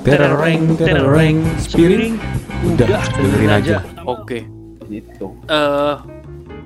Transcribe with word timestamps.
Tereng, 0.00 0.80
tereng, 0.80 1.36
spiring. 1.60 2.16
Udah, 2.64 3.04
dengerin 3.20 3.52
aja. 3.52 3.76
Oke. 4.08 4.48
gitu 4.90 5.38
eh 5.46 5.94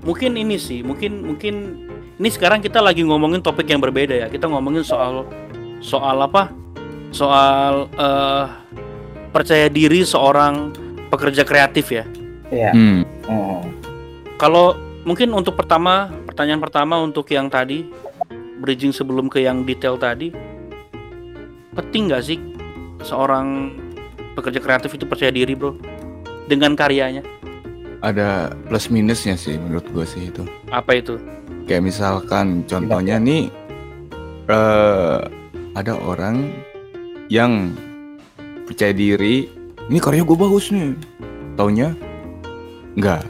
mungkin 0.01 0.33
ini 0.41 0.57
sih, 0.57 0.81
mungkin 0.81 1.29
mungkin 1.29 1.85
ini 2.17 2.29
sekarang 2.33 2.65
kita 2.65 2.81
lagi 2.81 3.05
ngomongin 3.05 3.45
topik 3.45 3.69
yang 3.69 3.85
berbeda 3.85 4.17
ya. 4.17 4.27
Kita 4.33 4.49
ngomongin 4.49 4.81
soal 4.81 5.29
soal 5.85 6.25
apa? 6.25 6.49
Soal 7.13 7.93
eh 8.01 8.47
percaya 9.29 9.67
diri 9.69 10.07
seorang 10.07 10.73
pekerja 11.13 11.43
kreatif 11.45 11.91
ya. 11.93 12.05
ya 12.49 12.71
Hmm. 12.73 13.03
Hmm. 13.29 13.67
Kalau 14.41 14.79
mungkin 15.05 15.37
untuk 15.37 15.59
pertama, 15.59 16.09
pertanyaan 16.25 16.63
pertama 16.63 16.97
untuk 17.03 17.29
yang 17.29 17.53
tadi 17.53 17.85
bridging 18.63 18.95
sebelum 18.95 19.29
ke 19.29 19.45
yang 19.45 19.67
detail 19.69 20.01
tadi, 20.01 20.33
penting 21.77 22.09
nggak 22.09 22.23
sih 22.25 22.39
seorang 23.05 23.77
pekerja 24.35 24.59
kreatif 24.59 24.97
itu 24.97 25.05
percaya 25.07 25.31
diri 25.31 25.55
bro 25.55 25.77
dengan 26.51 26.75
karyanya? 26.75 27.23
Ada 28.05 28.53
plus 28.69 28.93
minusnya 28.93 29.39
sih 29.39 29.57
menurut 29.57 29.87
gue 29.89 30.05
sih 30.05 30.29
itu. 30.29 30.45
Apa 30.69 30.99
itu? 30.99 31.17
Kayak 31.65 31.89
misalkan 31.89 32.67
contohnya 32.69 33.17
nih 33.17 33.49
eh 34.53 35.19
ada 35.73 35.93
orang 36.05 36.53
yang 37.33 37.73
percaya 38.69 38.93
diri, 38.93 39.49
ini 39.89 39.99
karya 39.99 40.21
gue 40.21 40.37
bagus 40.37 40.69
nih. 40.69 40.93
Taunya 41.57 41.97
enggak. 42.97 43.25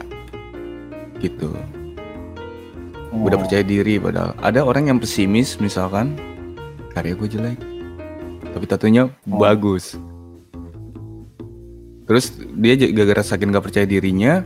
Gitu. 1.23 1.55
Udah 3.15 3.39
Hmm. 3.39 3.43
percaya 3.47 3.62
diri 3.62 4.03
padahal 4.03 4.34
ada 4.43 4.61
orang 4.67 4.91
yang 4.91 4.98
pesimis 4.98 5.56
misalkan 5.62 6.19
karya 6.91 7.15
gue 7.15 7.29
jelek. 7.31 7.59
Tapi 8.55 8.65
tatunya 8.65 9.11
Oh. 9.27 9.37
bagus. 9.37 9.99
Terus 12.05 12.31
dia 12.55 12.77
gara-gara 12.93 13.25
saking 13.25 13.51
gak 13.51 13.65
percaya 13.65 13.89
dirinya, 13.89 14.45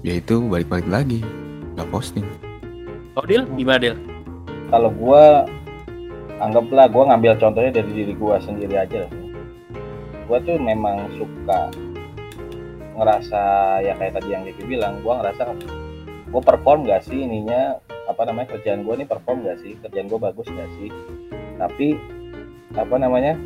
ya 0.00 0.16
itu 0.16 0.40
balik-balik 0.42 0.88
lagi, 0.88 1.20
nggak 1.76 1.88
posting. 1.92 2.24
Oh 3.14 3.22
Dil, 3.22 3.44
gimana 3.54 3.78
Dil? 3.78 3.96
kalau 4.68 4.92
gua 4.92 5.48
anggaplah 6.38 6.88
gua 6.88 7.08
ngambil 7.08 7.40
contohnya 7.40 7.72
dari 7.72 7.90
diri 7.92 8.12
gua 8.12 8.36
sendiri 8.40 8.76
aja 8.76 9.04
lah. 9.04 9.12
Gua 10.24 10.38
tuh 10.40 10.56
memang 10.56 11.08
suka 11.16 11.72
ngerasa 12.94 13.42
ya 13.80 13.92
kayak 13.96 14.18
tadi 14.18 14.28
yang 14.32 14.42
Diki 14.44 14.64
bilang, 14.64 15.00
gua 15.00 15.20
ngerasa 15.20 15.52
gua 16.28 16.42
perform 16.44 16.84
gak 16.84 17.04
sih 17.04 17.22
ininya 17.24 17.76
apa 18.08 18.24
namanya 18.24 18.56
kerjaan 18.56 18.84
gua 18.84 18.96
nih 18.96 19.08
perform 19.08 19.44
gak 19.44 19.60
sih 19.60 19.76
kerjaan 19.84 20.08
gua 20.08 20.32
bagus 20.32 20.48
gak 20.48 20.68
sih 20.80 20.88
tapi 21.56 21.96
apa 22.76 22.94
namanya 23.00 23.38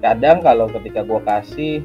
kadang 0.00 0.40
kalau 0.44 0.68
ketika 0.68 1.04
gua 1.04 1.20
kasih 1.24 1.84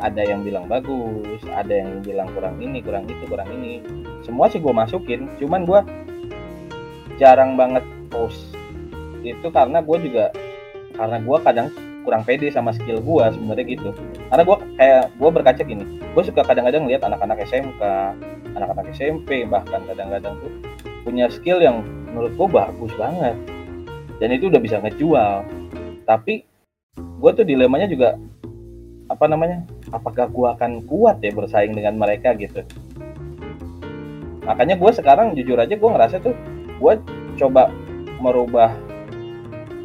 ada 0.00 0.24
yang 0.24 0.40
bilang 0.40 0.64
bagus 0.64 1.42
ada 1.52 1.70
yang 1.70 2.00
bilang 2.00 2.30
kurang 2.32 2.56
ini 2.58 2.80
kurang 2.80 3.04
itu 3.06 3.24
kurang 3.28 3.50
ini. 3.52 3.84
Semua 4.24 4.48
sih 4.48 4.62
gua 4.62 4.72
masukin 4.72 5.28
cuman 5.36 5.68
gua 5.68 5.84
jarang 7.20 7.54
banget 7.60 7.84
post. 8.08 8.56
Itu 9.20 9.52
karena 9.52 9.84
gue 9.84 9.96
juga 10.00 10.32
karena 10.96 11.20
gue 11.20 11.38
kadang 11.44 11.68
kurang 12.00 12.24
pede 12.24 12.48
sama 12.48 12.72
skill 12.72 12.96
gue 13.04 13.24
sebenarnya 13.36 13.64
gitu. 13.68 13.90
Karena 14.32 14.42
gue 14.48 14.56
kayak 14.80 15.04
gue 15.20 15.30
berkaca 15.30 15.62
gini 15.62 15.84
gue 16.00 16.22
suka 16.24 16.42
kadang-kadang 16.42 16.88
lihat 16.88 17.04
anak-anak 17.04 17.44
SMK 17.44 17.82
anak-anak 18.56 18.90
SMP 18.96 19.44
bahkan 19.46 19.84
kadang-kadang 19.86 20.40
tuh 20.40 20.52
punya 21.04 21.28
skill 21.28 21.60
yang 21.60 21.84
menurut 22.10 22.32
gue 22.34 22.48
bagus 22.48 22.92
banget. 22.96 23.36
Dan 24.20 24.36
itu 24.36 24.48
udah 24.48 24.60
bisa 24.60 24.80
ngejual 24.80 25.44
tapi 26.10 26.42
gue 26.98 27.30
tuh 27.30 27.46
dilemanya 27.46 27.86
juga 27.86 28.18
apa 29.06 29.30
namanya 29.30 29.62
apakah 29.94 30.26
gue 30.26 30.48
akan 30.58 30.82
kuat 30.90 31.22
ya 31.22 31.30
bersaing 31.30 31.70
dengan 31.70 31.94
mereka 31.94 32.34
gitu? 32.34 32.66
Makanya 34.42 34.74
gue 34.74 34.90
sekarang 34.90 35.38
jujur 35.38 35.54
aja 35.54 35.78
gue 35.78 35.90
ngerasa 35.90 36.18
tuh 36.18 36.34
gue 36.82 36.92
coba 37.38 37.70
merubah 38.18 38.74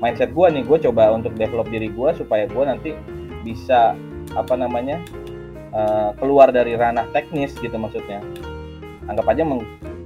mindset 0.01 0.33
gue 0.33 0.47
nih. 0.49 0.65
Gue 0.65 0.81
coba 0.81 1.13
untuk 1.13 1.37
develop 1.37 1.69
diri 1.69 1.93
gue 1.93 2.09
supaya 2.17 2.49
gue 2.49 2.63
nanti 2.65 2.97
bisa 3.45 3.93
apa 4.33 4.57
namanya 4.57 5.05
eh, 5.77 6.09
keluar 6.17 6.49
dari 6.49 6.73
ranah 6.73 7.05
teknis 7.13 7.53
gitu 7.61 7.77
maksudnya. 7.77 8.25
Anggap 9.05 9.29
aja 9.29 9.45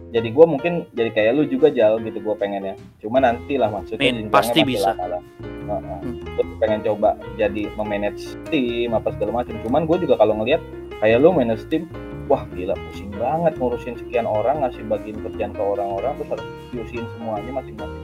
jadi 0.09 0.29
gue 0.33 0.45
mungkin 0.45 0.73
jadi 0.97 1.09
kayak 1.13 1.31
lu 1.37 1.43
juga 1.45 1.69
jal 1.69 2.01
gitu 2.01 2.17
gue 2.17 2.35
pengennya 2.35 2.73
cuma 2.97 3.21
nanti 3.21 3.61
lah 3.61 3.69
maksudnya 3.69 4.01
Min, 4.01 4.33
pasti 4.33 4.65
bisa. 4.65 4.97
lama 4.97 5.17
lah. 5.17 5.23
Heeh. 5.69 5.99
Hmm. 6.01 6.57
Pengen 6.57 6.81
coba 6.81 7.13
jadi 7.37 7.69
memanage 7.77 8.33
tim 8.49 8.89
apa 8.97 9.13
segala 9.13 9.45
macam 9.45 9.53
cuman 9.61 9.85
gue 9.85 9.97
juga 10.01 10.17
kalau 10.17 10.33
ngelihat 10.41 10.61
kayak 10.97 11.21
lu 11.21 11.29
manage 11.29 11.63
tim 11.69 11.85
wah 12.25 12.45
gila 12.53 12.73
pusing 12.89 13.13
banget 13.17 13.53
ngurusin 13.57 13.95
sekian 13.97 14.25
orang 14.25 14.61
ngasih 14.65 14.85
bagian 14.85 15.17
kerjaan 15.25 15.51
ke 15.53 15.61
orang-orang 15.61 16.13
terus 16.17 16.29
harus 16.37 16.45
diusin 16.73 17.05
semuanya 17.17 17.51
masing-masing 17.53 18.03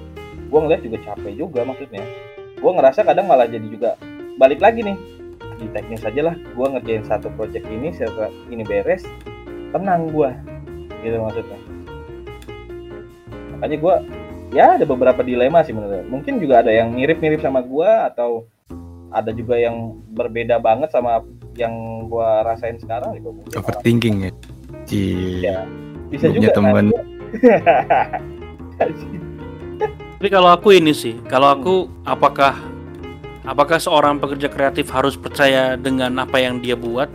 gue 0.50 0.60
ngeliat 0.62 0.82
juga 0.82 0.98
capek 1.06 1.34
juga 1.38 1.62
maksudnya 1.66 2.04
gue 2.58 2.72
ngerasa 2.72 3.06
kadang 3.06 3.26
malah 3.30 3.46
jadi 3.50 3.68
juga 3.70 3.98
balik 4.42 4.62
lagi 4.62 4.82
nih 4.82 4.98
di 5.62 5.68
teknis 5.72 6.04
aja 6.04 6.22
lah 6.32 6.36
gue 6.36 6.68
ngerjain 6.68 7.04
satu 7.06 7.30
project 7.38 7.66
ini 7.70 7.94
setelah 7.94 8.30
ini 8.50 8.66
beres 8.66 9.06
tenang 9.74 10.10
gue 10.10 10.30
gitu 11.06 11.18
maksudnya 11.22 11.75
makanya 13.56 13.78
gue 13.80 13.96
ya 14.54 14.66
ada 14.78 14.86
beberapa 14.86 15.24
dilema 15.24 15.64
sih 15.64 15.74
menurut 15.74 16.06
mungkin 16.08 16.38
juga 16.38 16.62
ada 16.62 16.72
yang 16.72 16.94
mirip-mirip 16.94 17.42
sama 17.42 17.64
gue 17.64 17.90
atau 18.14 18.46
ada 19.12 19.32
juga 19.32 19.56
yang 19.56 19.96
berbeda 20.12 20.60
banget 20.60 20.92
sama 20.92 21.24
yang 21.56 21.72
gue 22.12 22.30
rasain 22.44 22.76
sekarang 22.76 23.16
gitu 23.16 23.32
mungkin 23.32 23.56
Overthinking 23.56 24.16
ya. 24.28 24.32
Ci. 24.86 25.02
Iya. 25.42 25.64
bisa 26.12 26.30
juga 26.30 26.54
temen. 26.54 26.94
Kasih. 28.78 29.10
Tapi 30.20 30.30
kalau 30.32 30.50
aku 30.54 30.76
ini 30.76 30.94
sih, 30.96 31.18
kalau 31.28 31.52
aku 31.52 31.76
apakah 32.06 32.56
apakah 33.44 33.78
seorang 33.78 34.18
pekerja 34.18 34.48
kreatif 34.48 34.90
harus 34.90 35.18
percaya 35.18 35.76
dengan 35.76 36.18
apa 36.22 36.40
yang 36.40 36.62
dia 36.62 36.74
buat, 36.78 37.10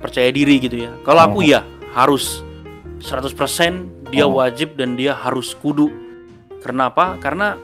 percaya 0.00 0.30
diri 0.32 0.56
gitu 0.58 0.88
ya. 0.88 0.92
Kalau 1.04 1.20
aku 1.24 1.40
Oh. 1.42 1.46
ya 1.46 1.60
harus 1.92 2.42
100% 3.02 3.99
dia 4.10 4.26
Oh. 4.26 4.36
wajib 4.38 4.74
dan 4.74 4.98
dia 4.98 5.14
harus 5.14 5.54
kudu. 5.54 5.90
Kenapa? 6.60 7.16
Karena 7.22 7.56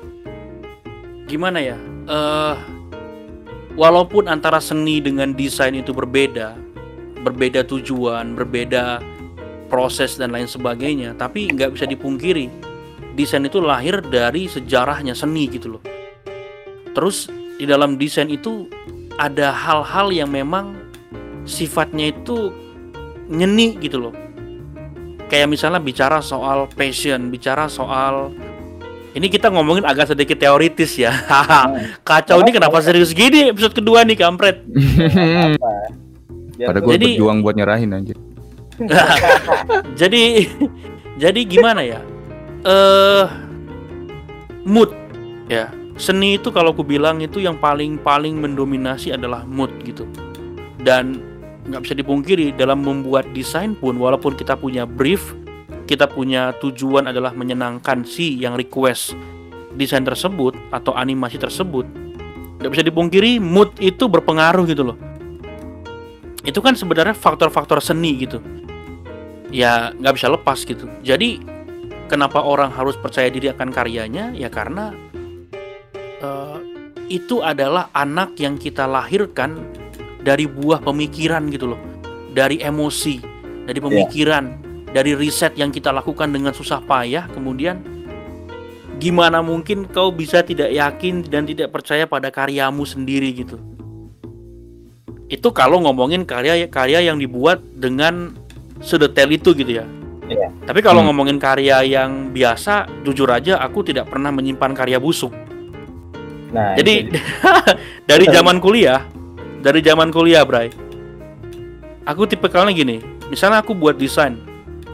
gimana 1.26 1.58
ya? 1.60 1.76
Eh 2.06 2.56
walaupun 3.76 4.30
antara 4.30 4.62
seni 4.62 5.04
dengan 5.04 5.36
desain 5.36 5.76
itu 5.76 5.92
berbeda, 5.92 6.56
berbeda 7.20 7.66
tujuan, 7.68 8.32
berbeda 8.32 9.02
proses 9.68 10.16
dan 10.16 10.32
lain 10.32 10.48
sebagainya, 10.48 11.12
tapi 11.18 11.50
nggak 11.50 11.74
bisa 11.76 11.84
dipungkiri 11.84 12.48
desain 13.16 13.42
itu 13.42 13.58
lahir 13.58 14.04
dari 14.04 14.46
sejarahnya 14.46 15.16
seni 15.16 15.48
gitu 15.48 15.76
loh. 15.76 15.82
Terus 16.92 17.28
di 17.56 17.64
dalam 17.64 17.96
desain 17.96 18.28
itu 18.28 18.68
ada 19.16 19.52
hal-hal 19.52 20.12
yang 20.12 20.28
memang 20.28 20.76
sifatnya 21.48 22.12
itu 22.12 22.52
nyeni 23.32 23.80
gitu 23.80 24.08
loh. 24.08 24.14
Kayak 25.26 25.48
misalnya 25.50 25.82
bicara 25.82 26.22
soal 26.22 26.70
passion, 26.70 27.34
bicara 27.34 27.66
soal 27.66 28.30
ini 29.16 29.32
kita 29.32 29.48
ngomongin 29.48 29.88
agak 29.88 30.12
sedikit 30.12 30.36
teoritis 30.36 30.92
ya. 31.00 31.08
Kacau 32.08 32.44
ini 32.44 32.52
kenapa 32.52 32.78
serius 32.84 33.16
gini? 33.16 33.48
Episode 33.48 33.72
kedua 33.72 34.04
nih 34.04 34.12
kampret. 34.12 34.60
Pada 36.68 36.78
gue 36.84 36.94
Jadi- 36.94 37.16
berjuang 37.16 37.40
buat 37.40 37.56
nyerahin 37.56 37.96
anjir. 37.96 38.16
jadi 40.00 40.52
jadi 41.16 41.40
gimana 41.48 41.80
ya? 41.80 42.04
Eh 42.60 43.24
mood 44.68 44.92
ya. 45.48 45.72
Seni 45.96 46.36
itu 46.36 46.52
kalau 46.52 46.76
aku 46.76 46.84
bilang 46.84 47.24
itu 47.24 47.40
yang 47.40 47.56
paling 47.56 47.96
paling 47.96 48.36
mendominasi 48.36 49.16
adalah 49.16 49.48
mood 49.48 49.72
gitu. 49.80 50.04
Dan 50.84 51.24
nggak 51.66 51.82
bisa 51.82 51.94
dipungkiri 51.98 52.54
dalam 52.54 52.82
membuat 52.82 53.26
desain 53.34 53.74
pun 53.74 53.98
walaupun 53.98 54.38
kita 54.38 54.54
punya 54.54 54.86
brief 54.86 55.34
kita 55.86 56.06
punya 56.10 56.54
tujuan 56.62 57.10
adalah 57.10 57.34
menyenangkan 57.34 58.02
si 58.06 58.38
yang 58.38 58.54
request 58.54 59.14
desain 59.74 60.02
tersebut 60.02 60.54
atau 60.70 60.94
animasi 60.94 61.38
tersebut 61.38 61.86
nggak 62.62 62.70
bisa 62.72 62.84
dipungkiri 62.86 63.42
mood 63.42 63.74
itu 63.82 64.06
berpengaruh 64.06 64.64
gitu 64.66 64.94
loh 64.94 64.98
itu 66.46 66.62
kan 66.62 66.78
sebenarnya 66.78 67.12
faktor-faktor 67.12 67.82
seni 67.82 68.14
gitu 68.22 68.38
ya 69.50 69.94
nggak 69.94 70.14
bisa 70.16 70.28
lepas 70.30 70.58
gitu. 70.66 70.86
Jadi 71.02 71.42
kenapa 72.10 72.42
orang 72.42 72.70
harus 72.74 72.98
percaya 72.98 73.30
diri 73.30 73.50
akan 73.50 73.70
karyanya? 73.70 74.34
Ya 74.34 74.50
karena 74.50 74.94
eh, 76.22 76.58
itu 77.06 77.42
adalah 77.42 77.90
anak 77.94 78.34
yang 78.38 78.58
kita 78.58 78.86
lahirkan 78.86 79.56
dari 80.26 80.50
buah 80.50 80.82
pemikiran 80.82 81.46
gitu 81.54 81.70
loh, 81.70 81.80
dari 82.34 82.58
emosi, 82.58 83.22
dari 83.62 83.78
pemikiran, 83.78 84.44
dari 84.90 85.14
riset 85.14 85.54
yang 85.54 85.70
kita 85.70 85.94
lakukan 85.94 86.34
dengan 86.34 86.50
susah 86.50 86.82
payah. 86.82 87.30
Kemudian 87.30 87.78
gimana 88.98 89.38
mungkin 89.38 89.86
kau 89.86 90.10
bisa 90.10 90.42
tidak 90.42 90.74
yakin 90.74 91.22
dan 91.22 91.46
tidak 91.46 91.70
percaya 91.70 92.10
pada 92.10 92.34
karyamu 92.34 92.82
sendiri 92.82 93.30
gitu? 93.30 93.62
itu 95.26 95.50
kalau 95.50 95.82
ngomongin 95.82 96.22
karya 96.22 96.70
karya 96.70 97.02
yang 97.10 97.18
dibuat 97.18 97.58
dengan 97.74 98.30
sedetail 98.78 99.26
itu 99.34 99.58
gitu 99.58 99.82
ya. 99.82 99.86
Iya. 100.26 100.50
Tapi 100.66 100.82
kalau 100.82 101.02
Hmm. 101.02 101.10
ngomongin 101.10 101.38
karya 101.38 101.82
yang 101.82 102.30
biasa, 102.30 102.86
jujur 103.02 103.26
aja 103.30 103.58
aku 103.58 103.82
tidak 103.82 104.10
pernah 104.10 104.30
menyimpan 104.30 104.74
karya 104.74 104.98
busuk. 105.02 105.34
Nah, 106.54 106.78
Jadi 106.78 107.10
dari 108.10 108.26
zaman 108.30 108.62
kuliah, 108.62 109.02
dari 109.66 109.82
zaman 109.82 110.14
kuliah, 110.14 110.46
Bray. 110.46 110.70
Aku 112.06 112.22
tipikalnya 112.22 112.70
gini, 112.70 113.02
misalnya 113.26 113.66
aku 113.66 113.74
buat 113.74 113.98
desain 113.98 114.38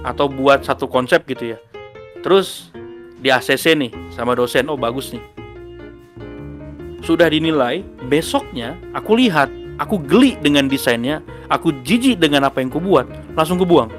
atau 0.01 0.33
buat 0.33 0.65
satu 0.65 0.89
konsep 0.89 1.29
gitu 1.29 1.53
ya. 1.53 1.59
Terus 2.25 2.73
di 3.21 3.29
ACC 3.29 3.77
nih 3.77 3.93
sama 4.17 4.33
dosen, 4.33 4.65
oh 4.73 4.81
bagus 4.81 5.13
nih. 5.13 5.21
Sudah 7.05 7.29
dinilai, 7.29 7.85
besoknya 8.09 8.73
aku 8.97 9.21
lihat, 9.21 9.53
aku 9.77 10.01
geli 10.01 10.41
dengan 10.41 10.73
desainnya, 10.73 11.21
aku 11.53 11.77
jijik 11.85 12.17
dengan 12.17 12.49
apa 12.49 12.65
yang 12.65 12.73
kubuat, 12.73 13.05
langsung 13.37 13.61
kubuang. 13.61 13.93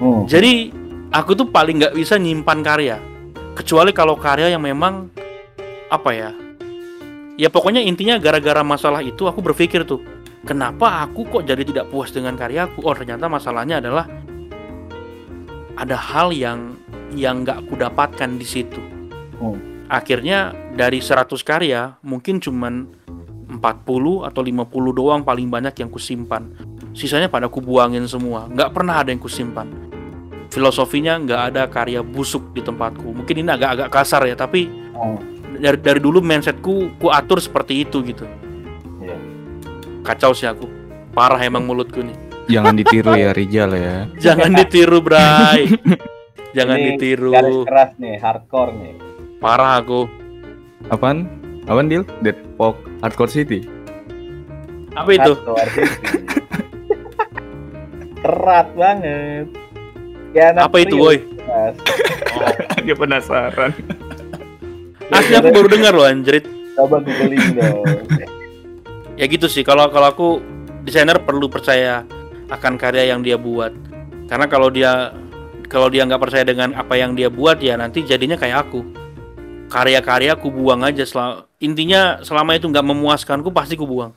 Hmm. 0.00 0.24
Jadi 0.24 0.72
aku 1.12 1.36
tuh 1.36 1.44
paling 1.52 1.76
nggak 1.76 1.92
bisa 1.92 2.16
nyimpan 2.16 2.64
karya, 2.64 2.96
kecuali 3.52 3.92
kalau 3.92 4.16
karya 4.16 4.48
yang 4.48 4.64
memang 4.64 5.12
apa 5.92 6.10
ya? 6.16 6.32
Ya 7.42 7.50
pokoknya 7.50 7.82
intinya 7.82 8.22
gara-gara 8.22 8.62
masalah 8.62 9.02
itu 9.02 9.26
aku 9.26 9.42
berpikir 9.42 9.82
tuh, 9.82 9.98
kenapa 10.46 11.02
aku 11.02 11.26
kok 11.26 11.42
jadi 11.42 11.66
tidak 11.66 11.90
puas 11.90 12.14
dengan 12.14 12.38
karyaku? 12.38 12.86
Oh 12.86 12.94
ternyata 12.94 13.26
masalahnya 13.26 13.82
adalah 13.82 14.06
ada 15.74 15.98
hal 15.98 16.30
yang 16.30 16.78
yang 17.18 17.42
nggak 17.42 17.66
aku 17.66 17.74
dapatkan 17.74 18.38
di 18.38 18.46
situ. 18.46 18.78
Hmm. 19.42 19.58
Akhirnya 19.90 20.54
dari 20.78 21.02
100 21.02 21.42
karya 21.42 21.98
mungkin 22.06 22.38
cuman 22.38 22.86
40 23.50 24.22
atau 24.22 24.40
50 24.46 24.94
doang 24.94 25.26
paling 25.26 25.50
banyak 25.50 25.74
yang 25.82 25.90
kusimpan. 25.90 26.46
Sisanya 26.94 27.26
pada 27.26 27.50
kubuangin 27.50 28.06
semua. 28.06 28.46
Nggak 28.46 28.70
pernah 28.70 29.02
ada 29.02 29.10
yang 29.10 29.18
kusimpan. 29.18 29.66
Filosofinya 30.46 31.18
nggak 31.18 31.42
ada 31.50 31.66
karya 31.66 32.06
busuk 32.06 32.54
di 32.54 32.62
tempatku. 32.62 33.10
Mungkin 33.10 33.34
ini 33.42 33.50
agak-agak 33.50 33.88
kasar 33.90 34.30
ya, 34.30 34.38
tapi 34.38 34.70
Hmm. 34.92 35.31
Dari 35.58 35.78
dari 35.80 36.00
dulu 36.00 36.22
mindsetku 36.22 36.96
ku 36.96 37.06
atur 37.10 37.42
seperti 37.42 37.84
itu 37.84 38.00
gitu. 38.06 38.24
Iya. 39.02 39.16
Kacau 40.06 40.32
sih 40.32 40.48
aku. 40.48 40.68
Parah 41.12 41.40
emang 41.44 41.68
mulutku 41.68 42.00
nih. 42.00 42.16
Jangan 42.50 42.74
ditiru 42.74 43.12
ya 43.14 43.30
Rijal 43.36 43.70
ya. 43.76 43.96
Jangan 44.24 44.50
ditiru, 44.56 44.98
Bray. 45.04 45.68
Jangan 46.56 46.76
Ini 46.76 46.86
ditiru. 46.96 47.32
Garis 47.32 47.64
keras 47.64 47.90
nih, 47.96 48.16
hardcore 48.20 48.72
nih. 48.76 48.94
Parah 49.40 49.80
aku. 49.80 50.04
Apaan? 50.92 51.24
Apaan 51.64 51.88
deal? 51.88 52.04
Deadpool 52.20 52.76
Hardcore 53.00 53.32
City. 53.32 53.64
Apa 54.92 55.10
itu? 55.16 55.32
Kerat 58.22 58.68
banget. 58.76 59.46
Ya, 60.36 60.52
Apa 60.54 60.76
itu, 60.84 60.94
woi? 61.00 61.24
Mas. 61.48 61.74
Dia 62.84 62.94
penasaran. 62.94 63.72
Asli 65.12 65.34
aku 65.36 65.48
baru 65.52 65.68
dengar 65.68 65.92
loh 65.92 66.08
anjrit. 66.08 66.44
Coba 66.76 67.04
googling 67.04 67.56
dong. 67.56 67.84
Ya 69.20 69.28
gitu 69.28 69.46
sih. 69.46 69.60
Kalau 69.60 69.92
kalau 69.92 70.08
aku 70.08 70.28
desainer 70.88 71.20
perlu 71.20 71.46
percaya 71.46 72.02
akan 72.48 72.80
karya 72.80 73.12
yang 73.12 73.20
dia 73.20 73.36
buat. 73.36 73.70
Karena 74.26 74.48
kalau 74.48 74.72
dia 74.72 75.12
kalau 75.68 75.92
dia 75.92 76.04
nggak 76.08 76.20
percaya 76.20 76.44
dengan 76.44 76.72
apa 76.72 76.96
yang 76.96 77.12
dia 77.12 77.28
buat 77.28 77.60
ya 77.60 77.76
nanti 77.76 78.04
jadinya 78.04 78.40
kayak 78.40 78.68
aku. 78.68 78.80
Karya-karya 79.68 80.36
aku 80.36 80.48
buang 80.52 80.84
aja. 80.84 81.04
Sel 81.04 81.44
intinya 81.60 82.20
selama 82.24 82.56
itu 82.56 82.68
nggak 82.68 82.84
memuaskanku 82.84 83.52
pasti 83.52 83.76
ku 83.76 83.84
buang. 83.84 84.12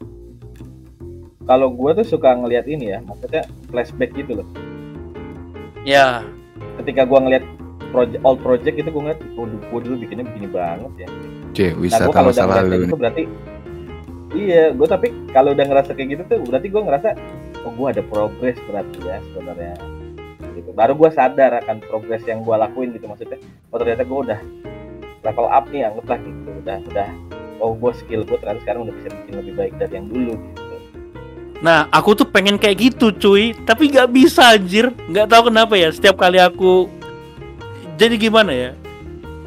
Kalau 1.45 1.69
gue 1.69 1.91
tuh 2.01 2.17
suka 2.17 2.33
ngelihat 2.33 2.65
ini 2.65 2.89
ya, 2.89 3.05
maksudnya 3.05 3.45
flashback 3.69 4.17
gitu 4.17 4.41
loh. 4.41 4.47
Ya, 5.85 6.25
Ketika 6.81 7.07
gue 7.07 7.19
ngelihat 7.19 7.45
project 7.95 8.21
old 8.27 8.39
project 8.43 8.75
itu 8.75 8.89
gue 8.91 9.01
ngeliat, 9.01 9.21
oh 9.39 9.45
gue 9.47 9.79
dulu 9.87 9.95
bikinnya 10.03 10.25
begini 10.27 10.47
banget 10.51 10.91
ya. 10.99 11.07
Cie, 11.55 11.71
Nah, 11.71 11.79
wisata 11.79 12.05
gue 12.11 12.13
kalau 12.13 12.31
masa 12.35 12.43
lalu. 12.43 12.75
gitu 12.83 12.95
berarti 12.99 13.23
iya, 14.35 14.63
gue 14.75 14.87
tapi 14.87 15.07
kalau 15.31 15.55
udah 15.55 15.65
ngerasa 15.71 15.91
kayak 15.95 16.09
gitu 16.11 16.21
tuh 16.27 16.39
berarti 16.43 16.67
gue 16.67 16.81
ngerasa 16.83 17.09
oh 17.63 17.71
gue 17.71 17.87
ada 17.95 18.03
progres 18.03 18.57
berarti 18.67 18.97
ya 18.99 19.17
sebenarnya. 19.31 19.75
Gitu. 20.55 20.69
Baru 20.75 20.93
gue 20.99 21.09
sadar 21.15 21.51
akan 21.63 21.79
progres 21.87 22.23
yang 22.27 22.43
gue 22.43 22.55
lakuin 22.55 22.91
gitu 22.91 23.07
maksudnya. 23.07 23.39
Oh 23.71 23.79
ternyata 23.79 24.03
gue 24.03 24.19
udah 24.27 24.39
level 25.23 25.47
up 25.47 25.65
nih 25.71 25.87
anggaplah 25.87 26.19
gitu. 26.19 26.49
Udah 26.59 26.77
udah 26.91 27.09
oh 27.63 27.71
gue 27.79 27.91
skill 27.95 28.27
gue 28.27 28.35
ternyata 28.35 28.59
sekarang 28.67 28.91
udah 28.91 28.95
bisa 28.99 29.09
bikin 29.23 29.33
lebih 29.39 29.53
baik 29.55 29.73
dari 29.79 29.93
yang 29.95 30.07
dulu 30.11 30.35
gitu. 30.35 30.65
Nah, 31.63 31.87
aku 31.89 32.13
tuh 32.19 32.27
pengen 32.27 32.59
kayak 32.59 32.77
gitu, 32.77 33.15
cuy. 33.15 33.55
Tapi 33.63 33.87
nggak 33.89 34.11
bisa, 34.11 34.53
anjir. 34.53 34.91
Nggak 35.07 35.31
tahu 35.31 35.49
kenapa 35.49 35.73
ya. 35.79 35.89
Setiap 35.89 36.19
kali 36.19 36.37
aku 36.37 36.91
jadi 37.95 38.15
gimana 38.19 38.51
ya? 38.51 38.71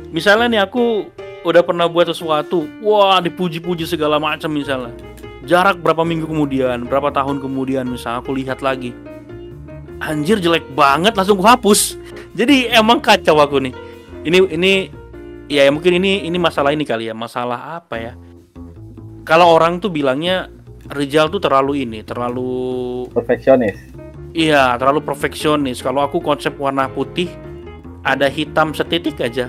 Misalnya 0.09 0.47
nih 0.49 0.61
aku 0.65 1.09
udah 1.45 1.63
pernah 1.65 1.85
buat 1.89 2.09
sesuatu, 2.09 2.65
wah 2.81 3.21
dipuji-puji 3.21 3.85
segala 3.85 4.17
macam 4.17 4.49
misalnya. 4.53 4.93
Jarak 5.45 5.81
berapa 5.81 6.05
minggu 6.05 6.29
kemudian, 6.29 6.85
berapa 6.89 7.09
tahun 7.13 7.41
kemudian 7.41 7.89
misalnya 7.89 8.21
aku 8.21 8.37
lihat 8.37 8.61
lagi. 8.61 8.93
Anjir 10.01 10.39
jelek 10.39 10.65
banget, 10.77 11.17
langsung 11.17 11.41
hapus. 11.41 11.97
Jadi 12.37 12.69
emang 12.71 13.01
kacau 13.01 13.41
aku 13.41 13.59
nih. 13.61 13.75
Ini 14.25 14.39
ini 14.55 14.73
ya 15.49 15.69
mungkin 15.73 15.97
ini 15.99 16.29
ini 16.29 16.37
masalah 16.37 16.73
ini 16.73 16.85
kali 16.85 17.09
ya, 17.09 17.15
masalah 17.17 17.81
apa 17.81 17.97
ya? 17.97 18.13
Kalau 19.25 19.53
orang 19.53 19.81
tuh 19.81 19.93
bilangnya 19.93 20.49
Rizal 20.89 21.29
tuh 21.29 21.37
terlalu 21.37 21.85
ini, 21.85 22.01
terlalu 22.01 23.05
Perfeksionis. 23.13 23.77
iya, 24.33 24.73
terlalu 24.81 25.05
perfeksionis. 25.05 25.85
Kalau 25.85 26.01
aku 26.01 26.17
konsep 26.25 26.57
warna 26.57 26.89
putih 26.89 27.29
ada 28.03 28.27
hitam 28.27 28.71
setitik 28.71 29.19
aja. 29.19 29.49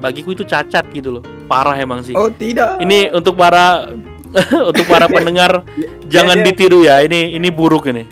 Bagiku 0.00 0.32
itu 0.32 0.42
cacat 0.42 0.88
gitu 0.90 1.20
loh. 1.20 1.24
Parah 1.44 1.76
emang 1.76 2.00
sih. 2.00 2.16
Oh 2.16 2.28
tidak. 2.28 2.80
Ini 2.80 3.12
untuk 3.12 3.34
para 3.34 3.92
untuk 4.70 4.84
para 4.86 5.06
pendengar 5.12 5.64
jangan 6.06 6.40
dia- 6.40 6.46
ditiru 6.46 6.82
ya. 6.82 7.00
Ini 7.00 7.34
ini 7.34 7.48
buruk 7.48 7.88
ini. 7.88 8.04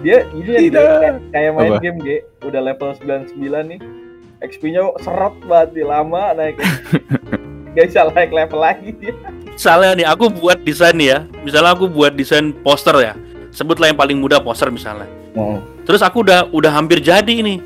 Dia 0.00 0.24
ini 0.30 0.48
yang 0.48 0.64
Tidak. 0.72 0.82
kayak, 0.82 1.14
kayak 1.30 1.50
main 1.52 1.70
Apa? 1.70 1.80
game 1.80 1.98
G, 2.00 2.08
udah 2.40 2.60
level 2.62 2.88
99 2.96 3.36
nih. 3.68 3.80
XP-nya 4.40 4.82
seret 4.98 5.36
banget 5.44 5.68
nih, 5.76 5.84
lama 5.84 6.22
naik. 6.32 6.56
Gak 7.76 7.84
bisa 7.88 8.04
naik 8.06 8.32
level 8.32 8.58
lagi 8.58 8.88
dia. 8.94 9.12
Misalnya 9.46 9.90
nih 9.94 10.06
aku 10.08 10.28
buat 10.28 10.60
desain 10.60 10.92
nih 10.92 11.08
ya. 11.08 11.18
Misalnya 11.40 11.72
aku 11.72 11.86
buat 11.86 12.12
desain 12.12 12.52
poster 12.52 12.96
ya. 12.98 13.12
Sebutlah 13.48 13.88
yang 13.88 13.96
paling 13.96 14.16
mudah 14.16 14.40
poster 14.40 14.68
misalnya. 14.68 15.04
Terus 15.84 16.00
aku 16.00 16.20
udah 16.20 16.48
udah 16.48 16.68
hampir 16.68 16.98
jadi 16.98 17.28
ini. 17.32 17.60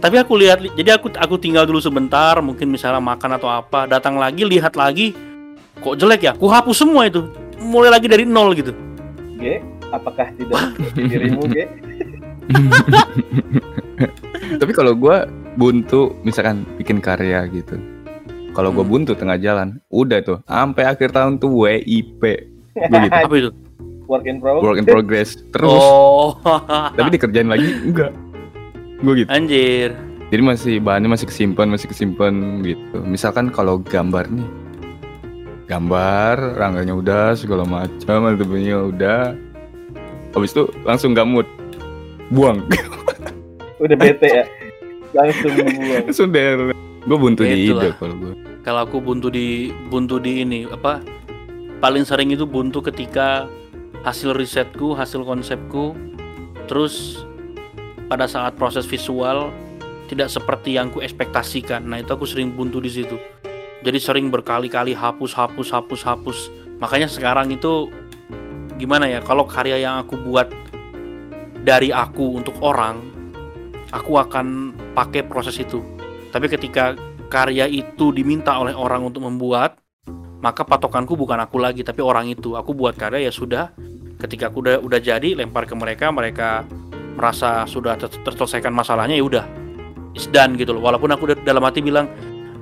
Tapi 0.00 0.16
aku 0.16 0.32
lihat 0.40 0.64
jadi 0.74 0.96
aku 0.96 1.12
aku 1.12 1.36
tinggal 1.36 1.68
dulu 1.68 1.76
sebentar, 1.76 2.40
mungkin 2.40 2.72
misalnya 2.72 3.04
makan 3.04 3.36
atau 3.36 3.52
apa, 3.52 3.84
datang 3.84 4.16
lagi 4.16 4.48
lihat 4.48 4.72
lagi 4.72 5.12
kok 5.76 5.96
jelek 5.96 6.20
ya. 6.24 6.32
Ku 6.32 6.48
hapus 6.48 6.80
semua 6.80 7.04
itu. 7.04 7.28
Mulai 7.60 7.92
lagi 7.92 8.08
dari 8.08 8.24
nol 8.24 8.56
gitu. 8.56 8.72
G, 9.36 9.60
apakah 9.92 10.32
tidak 10.36 10.72
dirimu 10.96 11.44
G? 11.52 11.68
Tapi 14.60 14.72
kalau 14.72 14.96
gua 14.96 15.28
buntu 15.54 16.16
misalkan 16.24 16.64
bikin 16.80 17.04
karya 17.04 17.44
gitu. 17.52 17.76
Kalau 18.50 18.72
gua 18.72 18.82
Hmm. 18.82 18.92
buntu 18.92 19.12
tengah 19.14 19.36
jalan, 19.36 19.78
udah 19.92 20.18
tuh 20.24 20.38
sampai 20.44 20.88
akhir 20.88 21.12
tahun 21.12 21.36
tuh 21.36 21.52
WIP. 21.52 22.22
Gitu. 22.72 23.12
Apa 23.12 23.34
itu? 23.36 23.50
Work 24.08 24.24
in 24.26 24.40
progress. 24.40 24.64
Work 24.64 24.78
in 24.80 24.86
progress. 24.86 25.30
Terus 25.52 25.76
Oh. 25.76 26.34
tapi 26.96 27.08
dikerjain 27.14 27.46
lagi 27.46 27.68
enggak. 27.84 28.10
Gue 29.00 29.24
gitu. 29.24 29.28
Anjir. 29.32 29.96
Jadi 30.30 30.42
masih 30.46 30.74
bahannya 30.78 31.10
masih 31.10 31.26
kesimpan, 31.26 31.66
masih 31.72 31.90
kesimpan 31.90 32.62
gitu. 32.62 33.02
Misalkan 33.02 33.50
kalau 33.50 33.82
gambar 33.82 34.30
nih, 34.30 34.46
gambar, 35.66 36.54
rangganya 36.54 36.94
udah, 36.94 37.26
segala 37.34 37.66
macam, 37.66 38.30
atebnya 38.30 38.78
udah. 38.86 39.34
Habis 40.30 40.54
itu 40.54 40.70
langsung 40.86 41.16
gamut, 41.16 41.48
buang. 42.30 42.62
Udah 43.80 43.96
bete 43.96 44.28
ya. 44.28 44.44
Langsung 45.16 45.50
buang. 45.56 46.04
langsung 46.04 46.28
der. 46.30 46.58
Gue 47.08 47.16
buntu 47.16 47.48
di 47.48 47.72
Itulah. 47.72 47.88
ide 47.88 47.96
kalau 47.96 48.14
gue. 48.20 48.32
Kalau 48.60 48.80
aku 48.84 49.00
buntu 49.00 49.32
di 49.32 49.72
buntu 49.88 50.20
di 50.20 50.44
ini 50.44 50.68
apa? 50.68 51.00
Paling 51.80 52.04
sering 52.04 52.28
itu 52.28 52.44
buntu 52.44 52.84
ketika 52.84 53.48
hasil 54.04 54.36
risetku, 54.36 54.92
hasil 54.92 55.24
konsepku 55.24 55.96
terus 56.68 57.24
pada 58.10 58.26
saat 58.26 58.58
proses 58.58 58.90
visual 58.90 59.54
tidak 60.10 60.26
seperti 60.26 60.74
yang 60.74 60.90
ku 60.90 60.98
ekspektasikan. 60.98 61.86
Nah, 61.86 62.02
itu 62.02 62.10
aku 62.10 62.26
sering 62.26 62.50
buntu 62.50 62.82
di 62.82 62.90
situ. 62.90 63.14
Jadi 63.86 63.98
sering 64.02 64.26
berkali-kali 64.34 64.90
hapus, 64.90 65.30
hapus, 65.38 65.70
hapus, 65.70 66.00
hapus. 66.02 66.38
Makanya 66.82 67.06
sekarang 67.06 67.54
itu 67.54 67.86
gimana 68.74 69.06
ya? 69.06 69.22
Kalau 69.22 69.46
karya 69.46 69.78
yang 69.78 70.02
aku 70.02 70.18
buat 70.18 70.50
dari 71.62 71.94
aku 71.94 72.42
untuk 72.42 72.58
orang, 72.58 72.98
aku 73.94 74.18
akan 74.18 74.74
pakai 74.98 75.22
proses 75.22 75.54
itu. 75.62 75.78
Tapi 76.34 76.50
ketika 76.50 76.98
karya 77.30 77.70
itu 77.70 78.10
diminta 78.10 78.58
oleh 78.58 78.74
orang 78.74 79.06
untuk 79.06 79.22
membuat, 79.22 79.78
maka 80.42 80.66
patokanku 80.66 81.14
bukan 81.14 81.38
aku 81.38 81.62
lagi, 81.62 81.86
tapi 81.86 82.02
orang 82.02 82.26
itu. 82.26 82.58
Aku 82.58 82.74
buat 82.74 82.98
karya 82.98 83.30
ya 83.30 83.32
sudah, 83.32 83.70
ketika 84.18 84.50
aku 84.50 84.66
udah 84.66 84.82
udah 84.82 84.98
jadi 84.98 85.38
lempar 85.38 85.64
ke 85.70 85.78
mereka 85.78 86.10
mereka 86.10 86.66
merasa 87.20 87.68
sudah 87.68 88.00
ter- 88.00 88.16
terselesaikan 88.24 88.72
masalahnya 88.72 89.12
ya 89.12 89.24
udah 89.28 89.44
is 90.16 90.24
done 90.32 90.56
gitu 90.56 90.72
loh. 90.72 90.80
Walaupun 90.80 91.12
aku 91.12 91.36
dalam 91.44 91.60
hati 91.60 91.84
bilang 91.84 92.08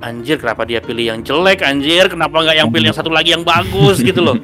anjir 0.03 0.35
kenapa 0.35 0.67
dia 0.67 0.83
pilih 0.83 1.15
yang 1.15 1.19
jelek 1.23 1.63
anjir? 1.63 2.11
Kenapa 2.11 2.43
nggak 2.43 2.57
yang 2.59 2.67
pilih 2.67 2.91
yang 2.91 2.97
satu 2.99 3.07
lagi 3.07 3.31
yang 3.31 3.47
bagus? 3.47 4.03
gitu 4.07 4.19
loh. 4.19 4.35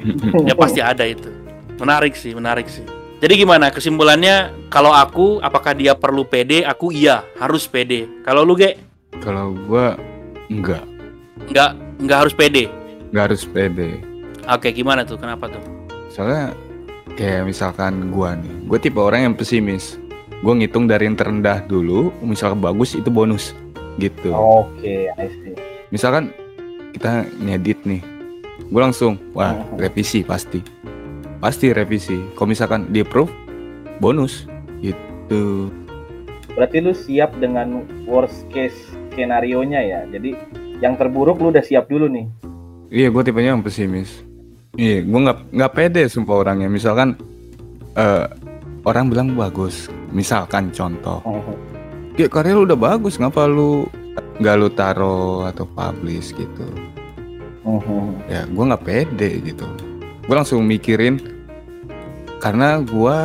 Ya 0.48 0.56
pasti 0.56 0.80
ada 0.80 1.04
itu. 1.04 1.28
Menarik 1.76 2.16
sih 2.16 2.32
menarik 2.32 2.66
sih. 2.72 2.82
Jadi 3.20 3.44
gimana? 3.44 3.68
Kesimpulannya 3.68 4.68
kalau 4.72 4.92
aku 4.92 5.40
apakah 5.44 5.76
dia 5.76 5.92
perlu 5.92 6.24
PD 6.24 6.64
aku 6.64 6.92
iya 6.92 7.20
harus 7.36 7.68
PD 7.68 8.24
kalau 8.24 8.44
lu 8.44 8.56
ge? 8.56 8.80
Kalau 9.20 9.52
gua 9.68 9.96
enggak, 10.52 10.84
nggak 11.48 11.70
nggak 12.04 12.18
harus 12.24 12.34
PD 12.36 12.68
enggak 13.10 13.32
harus 13.32 13.42
pede. 13.48 14.04
oke 14.44 14.68
gimana 14.76 15.08
tuh? 15.08 15.16
Kenapa 15.16 15.48
tuh? 15.48 15.62
Soalnya 16.12 16.52
kayak 17.16 17.48
misalkan 17.48 18.12
gua 18.12 18.36
nih, 18.36 18.68
gue 18.68 18.78
tipe 18.78 19.00
orang 19.00 19.32
yang 19.32 19.34
pesimis. 19.34 19.96
Gue 20.40 20.52
ngitung 20.52 20.84
dari 20.84 21.08
yang 21.08 21.16
terendah 21.16 21.64
dulu, 21.64 22.12
misalkan 22.20 22.60
bagus 22.60 22.92
itu 22.92 23.08
bonus 23.08 23.56
gitu. 23.96 24.30
Oke, 24.30 25.08
I 25.08 25.26
see. 25.32 25.56
Misalkan 25.88 26.28
kita 26.92 27.24
ngedit 27.38 27.80
nih, 27.84 28.02
gue 28.62 28.80
langsung 28.80 29.16
wah 29.32 29.56
Mhm. 29.56 29.80
revisi 29.80 30.20
pasti, 30.20 30.60
pasti 31.38 31.72
revisi. 31.72 32.20
Kalau 32.36 32.48
misalkan 32.48 32.90
di 32.90 33.00
approve, 33.00 33.32
bonus 33.96 34.44
gitu. 34.80 35.72
Berarti 36.52 36.80
lu 36.80 36.92
siap 36.92 37.36
dengan 37.36 37.84
worst 38.04 38.44
case 38.48 38.76
skenario 39.08 39.64
nya 39.64 39.80
ya. 39.80 40.00
Jadi 40.06 40.36
yang 40.80 40.96
terburuk 40.96 41.40
lu 41.40 41.48
udah 41.48 41.64
siap 41.64 41.88
dulu 41.88 42.08
nih. 42.08 42.28
Iya, 42.86 43.08
gue 43.08 43.22
tipenya 43.24 43.56
yang 43.56 43.64
pesimis. 43.64 44.20
Iya, 44.76 45.00
gue 45.00 45.20
nggak 45.22 45.38
nggak 45.50 45.72
pede 45.72 46.04
sumpah 46.06 46.44
orangnya. 46.44 46.68
Misalkan 46.68 47.16
eh, 47.92 48.24
orang 48.84 49.08
bilang 49.08 49.32
bagus, 49.32 49.88
misalkan 50.16 50.72
contoh, 50.72 51.20
ya 52.16 52.24
karya 52.26 52.56
lu 52.56 52.64
udah 52.64 52.78
bagus, 52.78 53.20
ngapa 53.20 53.44
lu 53.44 53.84
nggak 54.40 54.56
lu 54.56 54.68
taro 54.72 55.44
atau 55.44 55.68
publish 55.68 56.32
gitu? 56.32 56.64
Ya, 58.24 58.46
gue 58.46 58.64
nggak 58.64 58.84
pede 58.86 59.42
gitu. 59.42 59.66
Gue 60.24 60.34
langsung 60.34 60.64
mikirin 60.64 61.20
karena 62.38 62.80
gue 62.80 63.16